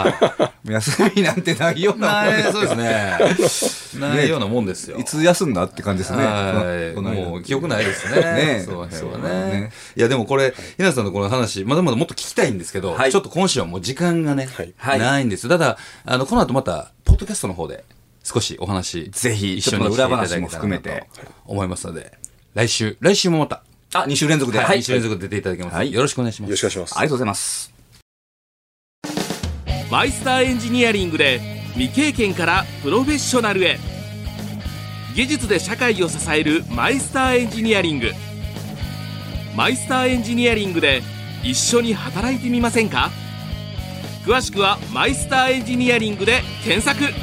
[0.65, 3.99] 休みなんてないようなもんない、そうですね。
[3.99, 4.97] ないようなもんですよ。
[4.97, 6.25] いつ休んだって感じですね。
[6.25, 6.99] はい。
[6.99, 8.21] もう記憶ないですね。
[8.21, 9.71] ねその辺はそうねね。
[9.95, 14.47] いや、でもこれ、ひなさんのこの話、まだまだもっと聞きたいんですけど、はいちょっと今週はもう時間がね、
[14.81, 15.49] ないんですよ。
[15.49, 17.83] ただ、あの、この後また、ポッドキャストの方で、
[18.23, 22.17] 少しお話、ぜひ一緒に裏話も含めてと思いますので、
[22.55, 23.63] 来週、来週もまた、
[23.93, 24.59] あ、2週連続で。
[24.59, 25.75] はい、一週連続で出ていただきます。
[25.75, 25.93] はい。
[25.93, 26.49] よろしくお願いします。
[26.49, 26.99] よろしくお願いします。
[26.99, 27.73] ありがとうございます。
[29.91, 31.39] マイスターエンジニアリングで
[31.73, 33.77] 未経験からプロフェッショナルへ。
[35.15, 38.11] 技術で社会を支えるマイスターエンジニアリング。
[39.55, 41.03] マイスターエンジニアリングで
[41.43, 43.11] 一緒に働いてみませんか？
[44.25, 47.13] 詳しくはマイスターエンジニアリングで検索。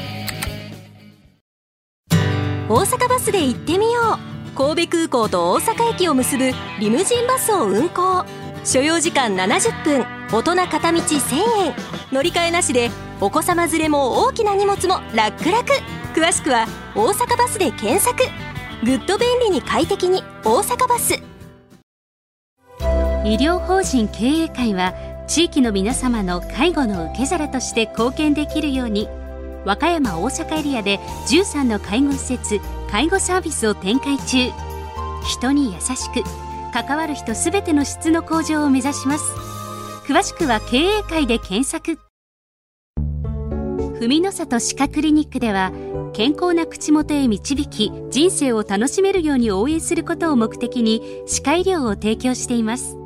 [2.68, 4.29] 大阪バスで行ってみよう
[4.60, 8.26] 神戸空港と大阪駅を結ぶリムジンバスを運行。
[8.62, 10.04] 所要時間70分。
[10.30, 11.74] 大人片道1000円。
[12.12, 12.90] 乗り換えなしで
[13.22, 15.62] お子様連れも大きな荷物も楽々。
[16.14, 18.22] 詳しくは「大阪バス」で検索。
[18.84, 21.14] ぐっと便利に快適に大阪バス。
[23.24, 24.92] 医医療法人経営会は
[25.26, 29.08] 地域の皆様の介護の受け皿として貢献できるように
[29.64, 34.50] 和歌山大阪エリアで13の介護施設介護サービスを展開中。
[35.24, 36.22] 人に優しく
[36.72, 39.24] 関わる人すべての質の向上を目指します。
[40.06, 41.98] 詳しくは経営会で検索。
[44.00, 45.72] 文の里歯科クリニックでは
[46.14, 52.96] 健康な口元へ導き人生を楽しめるように応援することを目的に歯科医療を提供しています。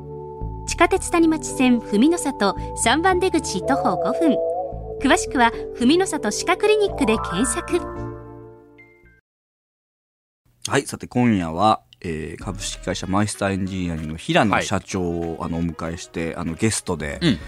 [0.67, 4.54] 地下鉄谷町線文の里3番出口徒歩5分。
[5.01, 7.79] 詳しくは文の里歯科クリニックで検索。
[10.67, 17.39] はい、さて今夜は、えー株式会社マイスターエンジニアリングの平野社長を、あのお迎えしてあのゲストで、うん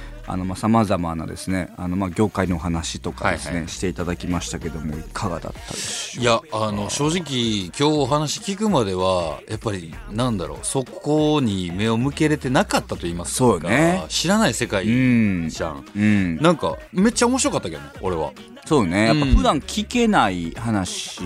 [0.56, 3.68] さまざまなですねあのまあ業界のお話とかですね、はいはい。
[3.68, 13.36] していただきましたけどもいかがだったでしょういやあの正直今日お話聞くまではやっぱりなんだろうそこに目を向けれてなかったと言いますか。
[13.36, 14.04] そうよね。
[14.08, 15.48] 知らない世界うん。
[15.48, 18.32] じゃん、うん、なんかめっちゃ面白かったけどね俺は
[18.66, 19.06] そうね。
[19.06, 19.34] やっぱうん。
[19.36, 21.20] 普段聞けない話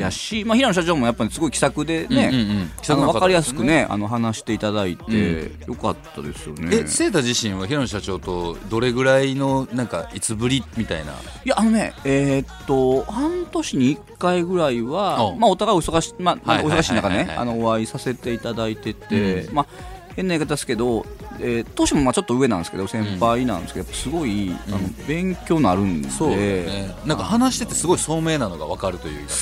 [0.00, 6.78] やし、まあ、平野社長もやっぱりすごい気さくでね、うん分かりやすくねあの話していただいて、よかったですよね。
[6.84, 11.12] えセータ自身は平野社長とどれぐらいのなんかいつぶりみたいな？
[11.12, 21.04] いやあのねえーっと半年に1回ぐらいはおまあお互いお忙し,、まあまあ、お忙しい中ねあのお会いさせていただいてて、うまあ変な言い方ですけど、
[21.38, 26.10] えー、年もまあちょっと上なんですけど先輩なんですけど、すごい、あの勉強になるんで。
[26.10, 26.94] そうね。
[27.04, 29.32] なんか話しててすごい聡明なのが分かるというか。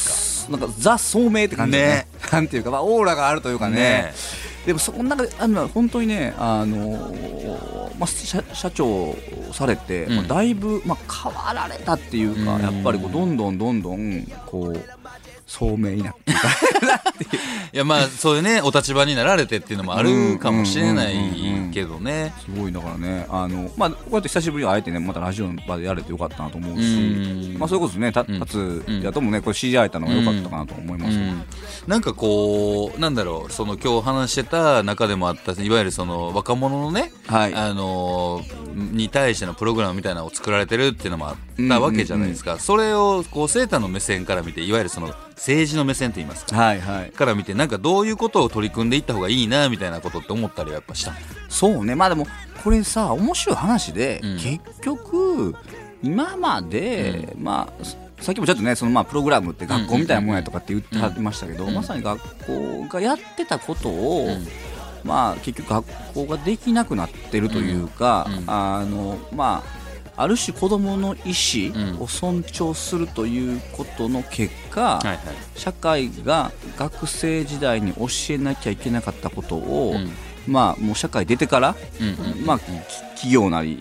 [0.50, 1.88] なんかザ聡明って感じでね。
[1.88, 2.06] ね。
[2.30, 3.76] なんていうか、まあ、オーラがあるというかね。
[3.76, 4.14] ね。
[4.66, 9.14] でもその中であの本当にねあのーまあ、社社長
[9.52, 10.16] されて、うん。
[10.16, 12.62] まあ、だいぶ、まあ、変わられたっていうか、うん。
[12.62, 14.80] やっぱりこうどんどんどんどんこう
[15.46, 16.48] 聡明になっていか。
[17.72, 22.32] いやまあそういうねお立場になられてっていうのもあるかもしれないけどね。
[22.44, 23.26] すごいだからね。
[23.28, 27.58] あの、まあ、こうやって久しぶりに会えてねまたラジオの場でやれてよかったなと思うし、うん。
[27.58, 28.12] まあ、それこそね。
[28.12, 28.40] たん。
[28.40, 28.58] 達
[29.02, 31.42] やともねこれ知り合えたのがよかったかなと思います、うん。
[31.86, 37.54] なんかこうなんだろうその今日話してた中でもあったいわゆるその若者のね、はい。
[37.54, 38.42] あの
[38.74, 41.36] に対してのプログラムみたいなのを作られてるっていうのもあっ
[41.68, 46.56] たわけじゃないですか、それをこうセーターの目線から見ていわゆるその政治の目線といいますか。
[46.56, 47.10] はいはい。
[47.10, 51.12] から見てなんかどういうことを取り組んでいった方がいいなみたいなことって思ったりはやっぱした？
[51.48, 51.94] そうね。
[51.94, 52.26] まあでも
[52.62, 54.36] これさ面白い話で、うん。
[54.38, 55.54] 結局
[56.02, 61.74] 今まで、まあささっきもちょっとねそのまあプログラムって学校みたいなもんやとかって言ってはりましたけど、うん。
[61.74, 64.46] まさに学校がやってたことを、うん。
[65.02, 68.38] まあ結局学校ができなくなってるというか、うん。
[68.38, 68.44] うん。
[68.46, 69.83] あのまあ
[70.16, 71.34] ある種子どもの意
[71.68, 71.94] うん。
[71.94, 75.18] 思を尊重するということの結果、はいはい。
[75.56, 80.10] 社会が学生時代に教えなきゃいけなかったことを、うん。
[80.46, 82.64] まあもう社会出てから、うんうんまあ、き
[83.14, 83.78] 企業なり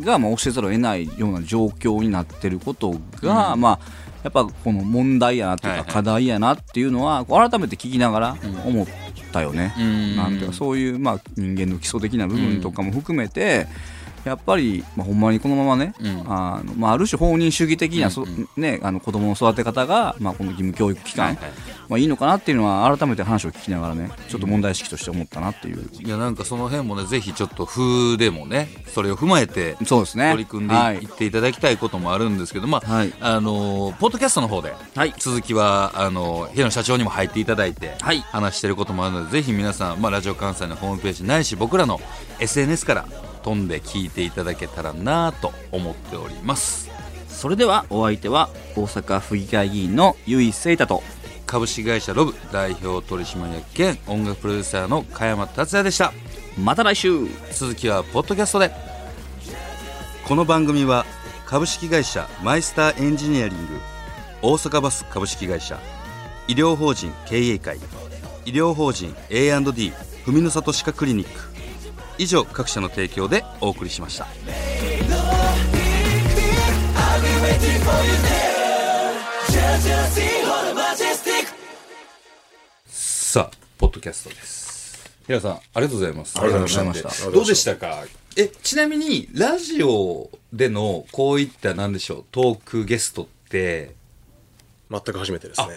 [0.00, 3.60] がまあ教えざるを得ないような状況になってることが、うん。
[3.60, 8.86] まあやっぱこの問題やなっていうか課題やなっていうのは改めて聞きながら思っ
[9.32, 9.74] たよね。
[9.78, 10.16] うん。
[10.16, 13.66] なんていうかそういうまあ人間の基礎的な部分とかも含めて、
[14.24, 16.22] やっぱり、まあ、ほんまにこのままね、うん。
[16.26, 18.48] あのまあ、ある種放任主義的な、そうん。
[18.56, 21.52] ね、あの子供の育て方が、まあ、この義務教育機関、はいはい。
[21.88, 30.30] まあ、いいのかなっていうのは改めて話を聞きながらねちょっと問題意識として思ったなっていう、いやなんかその辺もねぜひちょっと風でもねそれを踏まえてそうですね。
[30.30, 31.00] 取り組んではい。
[31.00, 33.12] いっていただきたいこともあるんですけど、まあ、はい。
[33.20, 35.12] あのーポッドキャストの方で、はい。
[35.18, 38.20] 続きはあのー平野社長にも入っていただいて、はい。
[38.20, 42.00] 話してることもあるのでぜひ皆さん、まあ、ラジオ関西のホームページないし僕らの
[42.38, 43.06] SNS から
[43.42, 46.90] 飛んで聞いていただけたらなと思っております
[47.28, 51.02] それではお相手は大阪府議会議員の由井聖太と
[51.46, 56.12] 株式会社ロブ代表取締役兼音楽プロデューサーの加山達也でした
[56.58, 58.70] また来週続きはポッドキャストで
[60.26, 61.04] この番組は
[61.46, 63.74] 株式会社マイスターエンジニアリング
[64.40, 65.78] 大阪バス株式会社
[66.48, 67.78] 医療法人経営会
[68.44, 69.92] 医療法人 A&D
[70.26, 71.51] 文の里歯科クリニック
[72.18, 74.26] 以上各社の提供でお送りしました。
[82.88, 85.10] さあポッドキャストです。
[85.26, 86.38] 平さんありがとうございます。
[86.38, 87.30] ありがとうございました。
[87.30, 87.76] どうでした？
[87.76, 88.04] か？
[88.36, 93.94] えちなみにラジオでのこういったなんでしょうトークゲストって？
[94.90, 95.68] 全く初めてですね。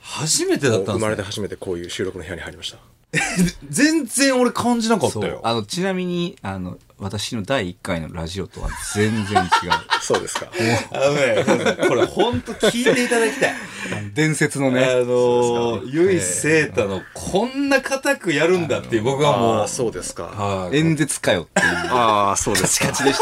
[0.00, 2.78] 初めてだったん生まれですねて初めてこういう収録の部屋に入りました
[3.70, 9.50] 全然俺感じなかったよあのちなみにあの私の第1回のラジオとは全然違う。
[10.00, 10.46] そうですか。
[10.92, 11.44] あのね、
[11.88, 13.54] これ本当聞いていただきたい。
[14.14, 14.86] 伝説のあね。
[15.04, 20.24] の、ゆいせいたのこんな固くやるんだっていう僕はもう、あーそうですか。
[20.24, 21.68] はい演説かよっていう。
[21.90, 22.86] ああ、そうですか。
[23.04, 23.18] でし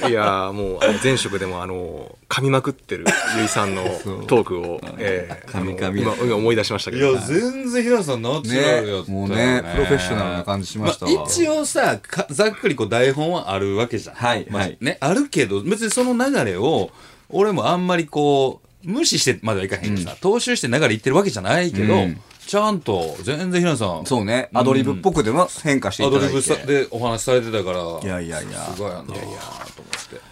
[0.00, 0.08] た。
[0.08, 3.04] いやーもうあの前職でもあの噛みまくってる
[3.38, 3.84] ゆいさんの
[4.26, 6.02] トークを、えー、噛み噛み。
[6.02, 11.12] 今今思い出しましたけいどや、全然平野さんナチュラルやったもうねプロフェッショナルな感じしましたわ。
[11.12, 14.16] あ一応さ、かざっくりこう台本はあるわけじゃん。
[14.16, 14.46] まあはい。
[14.50, 16.90] はいね、あるけど、別にその流れを、
[17.28, 22.20] 俺もあんまりこう、無視してまではいかへんしさ、踏襲して流れいってるわけじゃないけど、うん。
[22.46, 24.48] ちゃんと、全然平野さん、そうね。
[24.54, 26.34] アドリブっぽくでも変化していアただいて。
[26.34, 28.70] ドリブさでお話しされてたから、いやいやいや。
[28.74, 30.25] すごいやなと思って。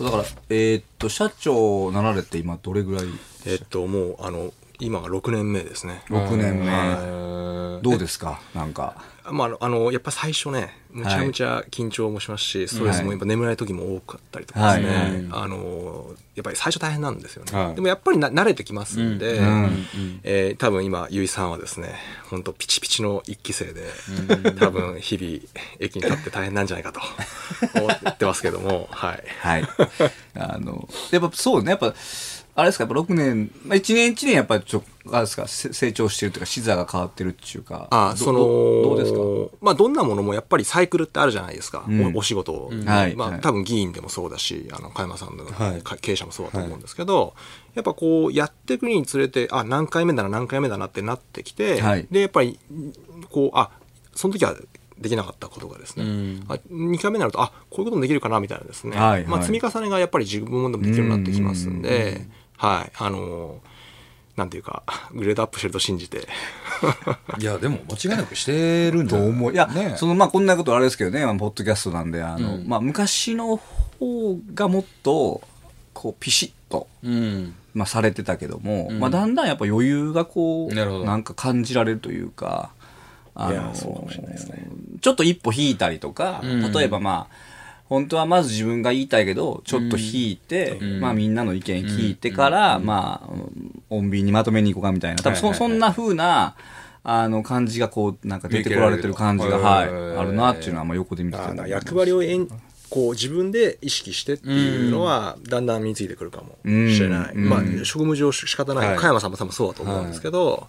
[0.00, 3.04] そうだから、えーっと、社長なられて今どれぐらい
[3.46, 6.64] えっともうあの今が6年目ですね ?6 年目。
[6.64, 8.40] 目どうですか？
[8.54, 8.94] なんか。
[9.32, 15.44] まああのやっぱ最初ねむちゃむちゃ緊張もしますし、ストレスもやっぱ眠れない時も多かったりとかですね、はい。
[15.44, 17.74] あのやっぱり最初大変なんですよね、はい。
[17.74, 19.86] でもやっぱりな慣れてきますんで、ん
[20.24, 21.94] えー多分今ゆいさんはですね
[22.28, 23.88] 本当ピチピチの一期生で、
[24.58, 25.38] 多分日々
[25.78, 27.00] 駅に立って大変なんじゃないかと
[27.78, 29.24] 思ってますけどもはい。
[29.40, 29.64] はい。
[30.34, 31.70] あの、やっぱそうね。
[31.70, 31.94] やっぱ、
[32.56, 37.88] あれですか、やっぱ6年、まあ、1年1年やっぱりちょ、あれですか、せ成長してるというか、視座が変わってるっていうか。
[37.90, 39.18] どあそのどどうですか？
[39.60, 42.14] まあどんなものもやっぱりサイクルってあるじゃないですか、うん。
[42.14, 42.52] おお仕事。
[42.52, 45.82] を、はいはいまあ多分議員でもそうだしあの加山さんのはい。
[45.82, 47.34] か経営者もそうだと思うんですけど、
[47.74, 52.06] やっぱこうやっていくにつれてあ何回目だな何回目だなってなってきて、はい。
[52.10, 52.58] でやっぱり
[53.30, 53.70] こうあ
[54.14, 54.54] その時は
[54.98, 56.04] できなかったことがですね、
[56.46, 59.24] あ2回目になるとあこういうこともできるかなみたいなですね、はいはい。
[59.26, 62.26] まあ、積み重ねがやっぱり自分でもできるようになってきますんで、
[62.58, 62.92] はい。
[62.98, 63.60] あの
[64.40, 66.26] なんていうか グレードアップしてると信じて。
[67.38, 69.28] いや、でも間違いなくしてるんじゃない？
[69.28, 69.52] と思う。
[69.52, 69.94] いや、ね。
[69.98, 75.42] その、まあ、こんなことあれですけどね、まあ、ポッドキャストなんで、あの、まあ、昔の方がもっと、
[75.92, 77.54] こう、ピシッと、うん。
[77.74, 81.04] まあ、されてたけども、まあ、だんだんやっぱ余裕がこう、なるほど。
[81.04, 82.70] なんか感じられるというか、
[83.34, 84.66] あいやそうかもしれないですね。
[85.00, 86.72] ちょっと一歩引いたりとか、ん。
[86.72, 87.34] 例えばまあ、
[87.90, 91.00] 本当はまず自分が言いたいけど、ちょっと引いて、ん。
[91.00, 95.60] まあみんなの意見聞いてから、まあ、穏便にまとめに行こうかみたいな、多分そ,、はいはい。
[95.60, 96.54] はいそんな風な、
[97.02, 100.16] あの感じがこう、なんか出てこられてる感じが、はい、はい。
[100.18, 101.70] あるなっていうのは、まあ横で見ててあー思います。
[101.70, 107.48] 役割をえんこう自分で意識してっていうのはだんだん身についてくるかもしれない、うん。
[107.48, 108.98] まあうん職務上仕方ない、はい。
[108.98, 110.60] 加山さんも多分そうだと思うんですけど、はい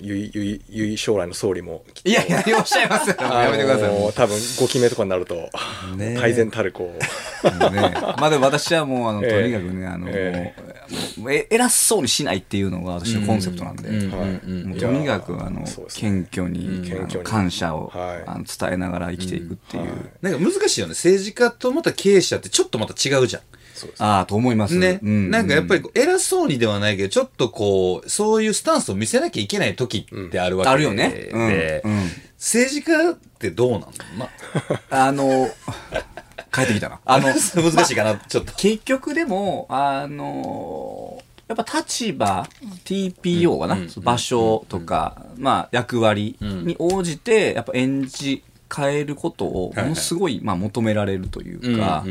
[0.00, 3.16] ゆいゆいゆい将来の総理もいやいや、おっしゃいますよ。
[3.18, 3.88] あやめてください。
[3.88, 5.48] のー多分5期目とかになると、
[5.96, 9.30] ね改善たるこうね、まあでも私はもうあの、 ええ。
[9.30, 10.54] とにかくね、あの、え
[11.16, 14.10] もうえ偉そうにしないっていうのが私のコンセプトなんで、うん。
[14.10, 14.30] はい。
[14.30, 14.64] うん。
[14.70, 17.24] もうとにかくあの、謙虚に、謙虚に。
[17.24, 18.22] 感謝を、はい。
[18.26, 20.90] あの伝えながら生きていくっていう、なんか難しいよね。
[20.90, 23.42] 政治家とまた経営者ってちょっとまた違うじゃん。
[23.98, 24.76] ああ、と思います。
[24.76, 31.80] ね、うなんかやっぱり偉そうにではないけど、ちょっとこう、そういうスタンスを見せなきゃいけない時ってあるわけで、あるよね。
[31.84, 32.10] うん。
[32.38, 33.86] 政治家ってどうなんの？
[34.18, 34.28] ま
[34.90, 35.48] あの、
[36.52, 37.00] 帰ってきたな。
[37.06, 38.52] あの、 難しいかな、ちょっと。
[38.54, 42.48] 結局でも、あの、やっぱ立場、
[42.84, 48.42] TPO かな、場所とか、まあ役割に応じて、やっぱ演じ
[48.74, 52.04] 変えることをものすごい、まあ求められるというか、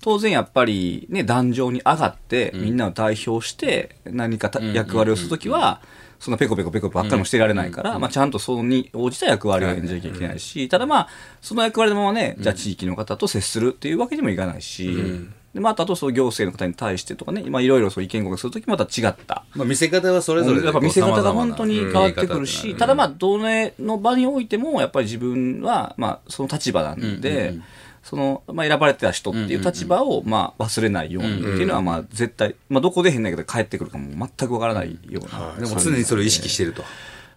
[0.00, 5.80] 当然やっぱりね、壇上に上がって、みんなを代表して何か役割をするときは、
[6.20, 11.08] そのペコペコペコばっかりもしてられないから、まあちゃんとそれに応じた役割を演じなきゃいけないし、ただまあ、
[11.40, 14.96] その役割のままね、じゃあ地域の方と接するっていうわけにもいかないし、
[15.54, 19.44] でまあ、あとそう行政の方に対してとかね、まあいろいろそう意見交換するときまた違った。
[19.54, 27.54] まあ見せ方はそれぞれでやっぱ見せ方が本当に変わってくるし、ただまあ、どれの場においても、やっぱり自分は、まあ、その立場なんで、
[28.02, 35.54] その、まあ、選ばれてた人っていう立場を、まあ、忘れないようにっていうのは、まあ、絶対、まあ、どこで変だけど帰ってくるかも全くわからないような。
[35.58, 36.82] でも常にそれを意識してると。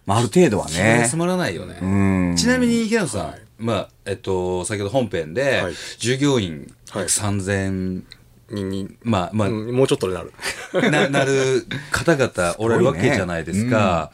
[0.04, 1.00] まあ、ある程度はね。
[1.02, 1.78] 休まらないよね。
[1.80, 2.36] うん。
[2.36, 8.02] ちなみに、平野さん、まあ、えっと、先ほど本編で、はい従業員はい3000、
[8.50, 10.32] にに、まあ、まあ、うんもうちょっとでなる。
[10.90, 14.10] な、なる方々 おられるわけじゃないですか。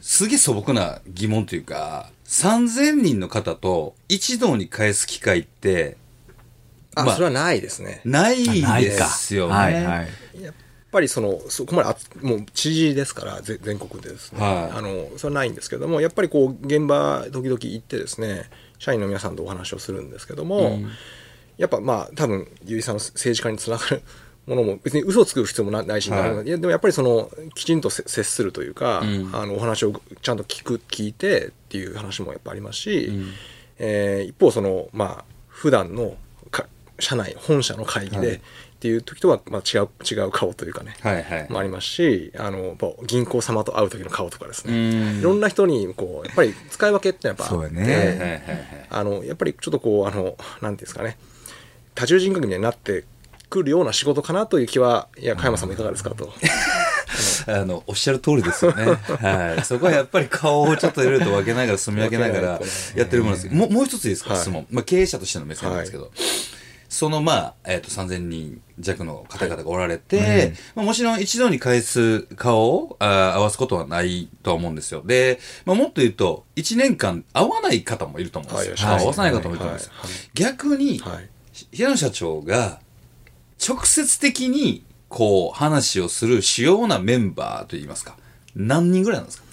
[0.00, 5.96] すげえ素朴な疑問というか、3000人の方と一堂に返す機会って、
[6.94, 8.00] あ、まあそれはないですね。
[8.04, 9.04] ないないか。
[9.04, 9.54] ですよね。
[9.54, 10.42] はいはい。
[10.42, 10.54] やっ
[10.90, 18.48] ぱりそのそこまであつもう知事ですからぜ全国でですね、はいあのそれはないんですけどもやっぱりこう現場時々行ってですね
[18.78, 20.78] 社員の皆さんとお話をするんですけども、
[21.56, 24.02] やっぱまあ多分ゆいさんの政治家につながる
[24.46, 26.44] ものも別に嘘をつく必要もなないし、はい。
[26.44, 29.30] でもやっぱりそのきちんとせ接するというか、ん。
[29.34, 33.12] あのお話をちゃんと聞く聞いてっていう話もやっぱありますし、
[33.78, 36.16] えー一方そのまあ普段の
[36.50, 36.66] か
[36.98, 38.40] 社内本社の会議で、はい
[38.78, 41.46] っていう時とはまあ違う違う顔というかね、はいはい。
[41.50, 45.18] もありますしあの銀行様と会う時の顔とかですうねん。
[45.18, 47.82] いろんな人にこうやっぱり使い分けってやっぱあってね。
[47.82, 51.18] はいはいやっぱりちょっとこうあのなんていうんですかね。
[51.96, 53.04] 多重人格みたいになって
[53.50, 56.32] くるような仕事かなという気はいや加山さんもいかがですかと。
[57.48, 58.84] あの、おっしゃる通りですよね。
[58.84, 59.64] はい。
[59.64, 62.60] そこはやっぱり顔をちょっといろいろと分けながら、住み分けながら
[62.94, 63.48] やってるものです。
[63.48, 64.40] けど、もうもう一ついいですか、はい。
[64.40, 64.66] 質問。
[64.70, 66.10] まあ、経営者としての目線なんですけど、
[66.98, 75.04] その、まあ、えっ、と、3000人弱の方々がおられて、まあ、もちろん一度に返す顔をあー合わすことはないとは思うんですよ。
[75.06, 78.88] で、まあ、もっと言うと、1年間会わない方もいると思うんですよ。
[78.88, 79.92] はい合わさない方もいると思うんですよ。
[79.94, 81.28] はいはい逆に、はい
[81.70, 82.80] 平野社長が
[83.64, 88.16] 直接的にこう話をする主要なメンバーといいますか
[88.56, 89.47] 何人ぐらいなんですか？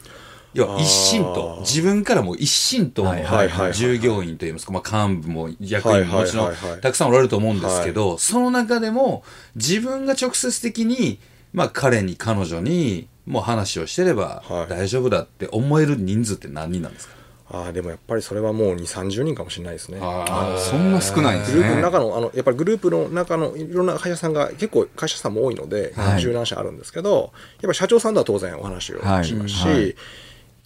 [0.56, 9.24] 要は一心と自分からも一心とはいはいはい従業員といいますか、まあ、幹部も役はいはい員ももちろんはいはいたくさんおられると思うんですけど、その中でも
[9.56, 11.20] 自分が直接的に、
[11.54, 14.70] まあ、彼に彼女にもう話をしてればはい。
[14.70, 17.16] 大丈夫だって思える人数って何人なんですか、
[17.50, 20.00] ああでもやっぱりそれはもう2 3 0人かもしれないですね。
[20.02, 21.58] あそんな少ないんですね。
[21.58, 26.22] グループの中のあのやっぱりグループの中のいろんな会社さんが結構会社さんも多いので、はい。
[26.22, 27.32] 柔軟社あるんですけどやっ
[27.62, 29.26] ぱり社長さんとは当然お話をはい。
[29.26, 29.96] しますし、はい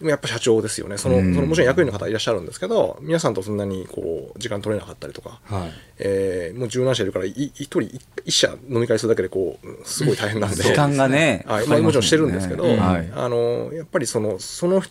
[0.00, 0.96] でもやっぱ社長ですよね。
[0.96, 1.34] その,、うん。
[1.34, 5.72] そのもちろん役員の方いらっしゃるんですけど皆さんとそんなにこう時間取れなかったりとか、はい。
[5.98, 10.56] えーもう柔軟社いるからい一人一一社飲み会するだけでこうすごい大変なんで。
[10.56, 11.66] 時間がねはい。
[11.66, 13.12] まあ、もちろんしてるんですけど、はい。
[13.14, 14.82] あのやっぱりそのその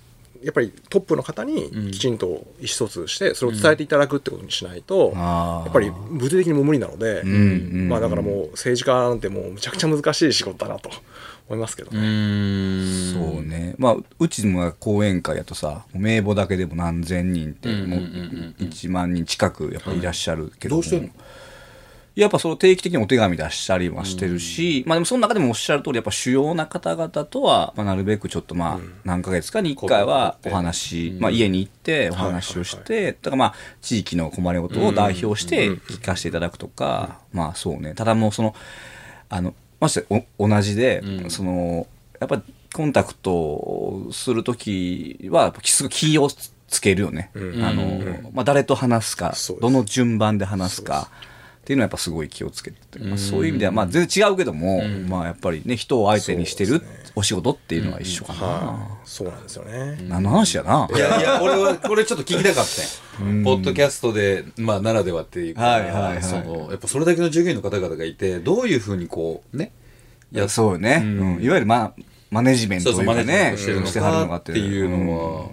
[0.43, 2.29] やっぱりトップの方にきちんと意
[2.61, 7.27] 思疎通してそれを伝えていただくってことにしないと、やっぱり物理的にも無理なので、ん。
[7.27, 7.29] う
[7.85, 7.89] ん。
[7.89, 10.89] まあだからもう政治家なんてもうむちゃくちゃ難しい仕事だなと
[11.49, 11.99] 思いますけどうね。
[13.11, 13.75] そうね。
[13.77, 17.99] まあ、うちも講演会やとさ、名簿だけでも何千人って、もう
[18.59, 20.81] 1万人近くやっぱいらっしゃるけども。
[20.81, 21.09] どうしてんの？
[22.15, 37.93] やっぱその定期的にお手紙出したりはしてるし、まあでもその中でもおっしゃる通り、やっぱ主要な方々とは、まあなるべくちょっとまあ、何ヶ月かに一回はお話、まあ家に行ってお話をして、だからまあ地域の困りごとを代表して聞かせていただくとか、まあそうね。
[37.93, 38.53] ただもうその、
[39.29, 41.87] あの、ましてお同じで、その、
[42.19, 42.41] やっぱ
[42.73, 47.31] コンタクトをするときは、すごい気をつけるよね。
[47.35, 51.09] あの、まあ誰と話すかどの順番で話すか。
[51.69, 56.81] っていうのはやっぱすごい気をつけてて、まあ、そういう意味ではまあ全然違うけども、まあやっぱりね人を相手にしてる
[57.13, 59.99] お仕事っていうのは一緒かな、はい、そうなんですよね。
[60.07, 62.87] 何の話やな、いやいや、俺は、これちょっと聞きたかったよ。
[63.43, 66.23] ポッドキャストで、まあ、ならではっていうか、はいはいはい。
[66.23, 69.71] その、やっぱそれだけの従業員の方々がいて、どういうふうにこう、ね、
[70.31, 71.43] いやそうよね、うん。
[71.43, 71.93] いわゆるまあ
[72.31, 75.49] マネジメントというかねしてるのしてはるのかっていうのは、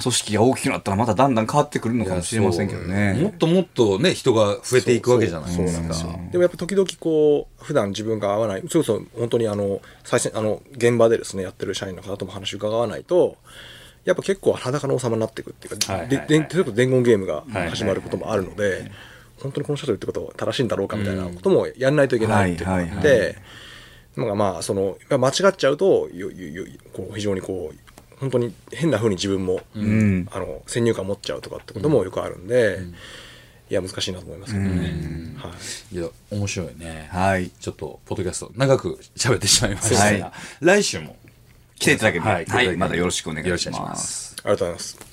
[0.00, 3.14] 組織が大きくなったらまただんだん変わってくるのかもしれませんけどね。
[3.14, 6.18] もっともっとね、人が増えていくわけじゃないですか。
[6.30, 13.36] でもやっぱ時々こう普段自分が会わない、それこそ本当にあの最先あの現場でですねやってる社員の方とも話を伺わないと。
[14.04, 16.28] やっぱ結構裸の王様になっていくっていうか、はいはいはい。
[16.28, 18.90] ででちょっと伝言ゲームがはい始まることもあるので、
[19.42, 23.34] 本当にこの人と言ってることは正しいんだろうかみたいなこともやらないといけないっていうのがあって、はいはい
[24.16, 27.87] なんかまあその間違っちゃうとよよよこう非常にこう
[28.20, 30.28] 本当に変な風に自分も、ん。
[30.30, 32.78] あの先入観持っちゃうとかってこともよくあるんで、
[33.70, 35.34] いや難しいなと思いますけどね。
[35.36, 35.52] は
[35.92, 35.94] い。
[35.94, 37.08] いや、面白いね。
[37.12, 37.50] はい。
[37.50, 40.18] ちょっと、ポッドキャスト、長く喋ってしまいました。
[40.18, 40.32] が、はい。
[40.60, 41.16] 来週も、
[41.78, 42.46] 来ていただけてはい。
[42.46, 43.66] はい、またよろしくお願いします。
[43.66, 44.36] よろしくお願いします。
[44.44, 45.07] ありがとうございます。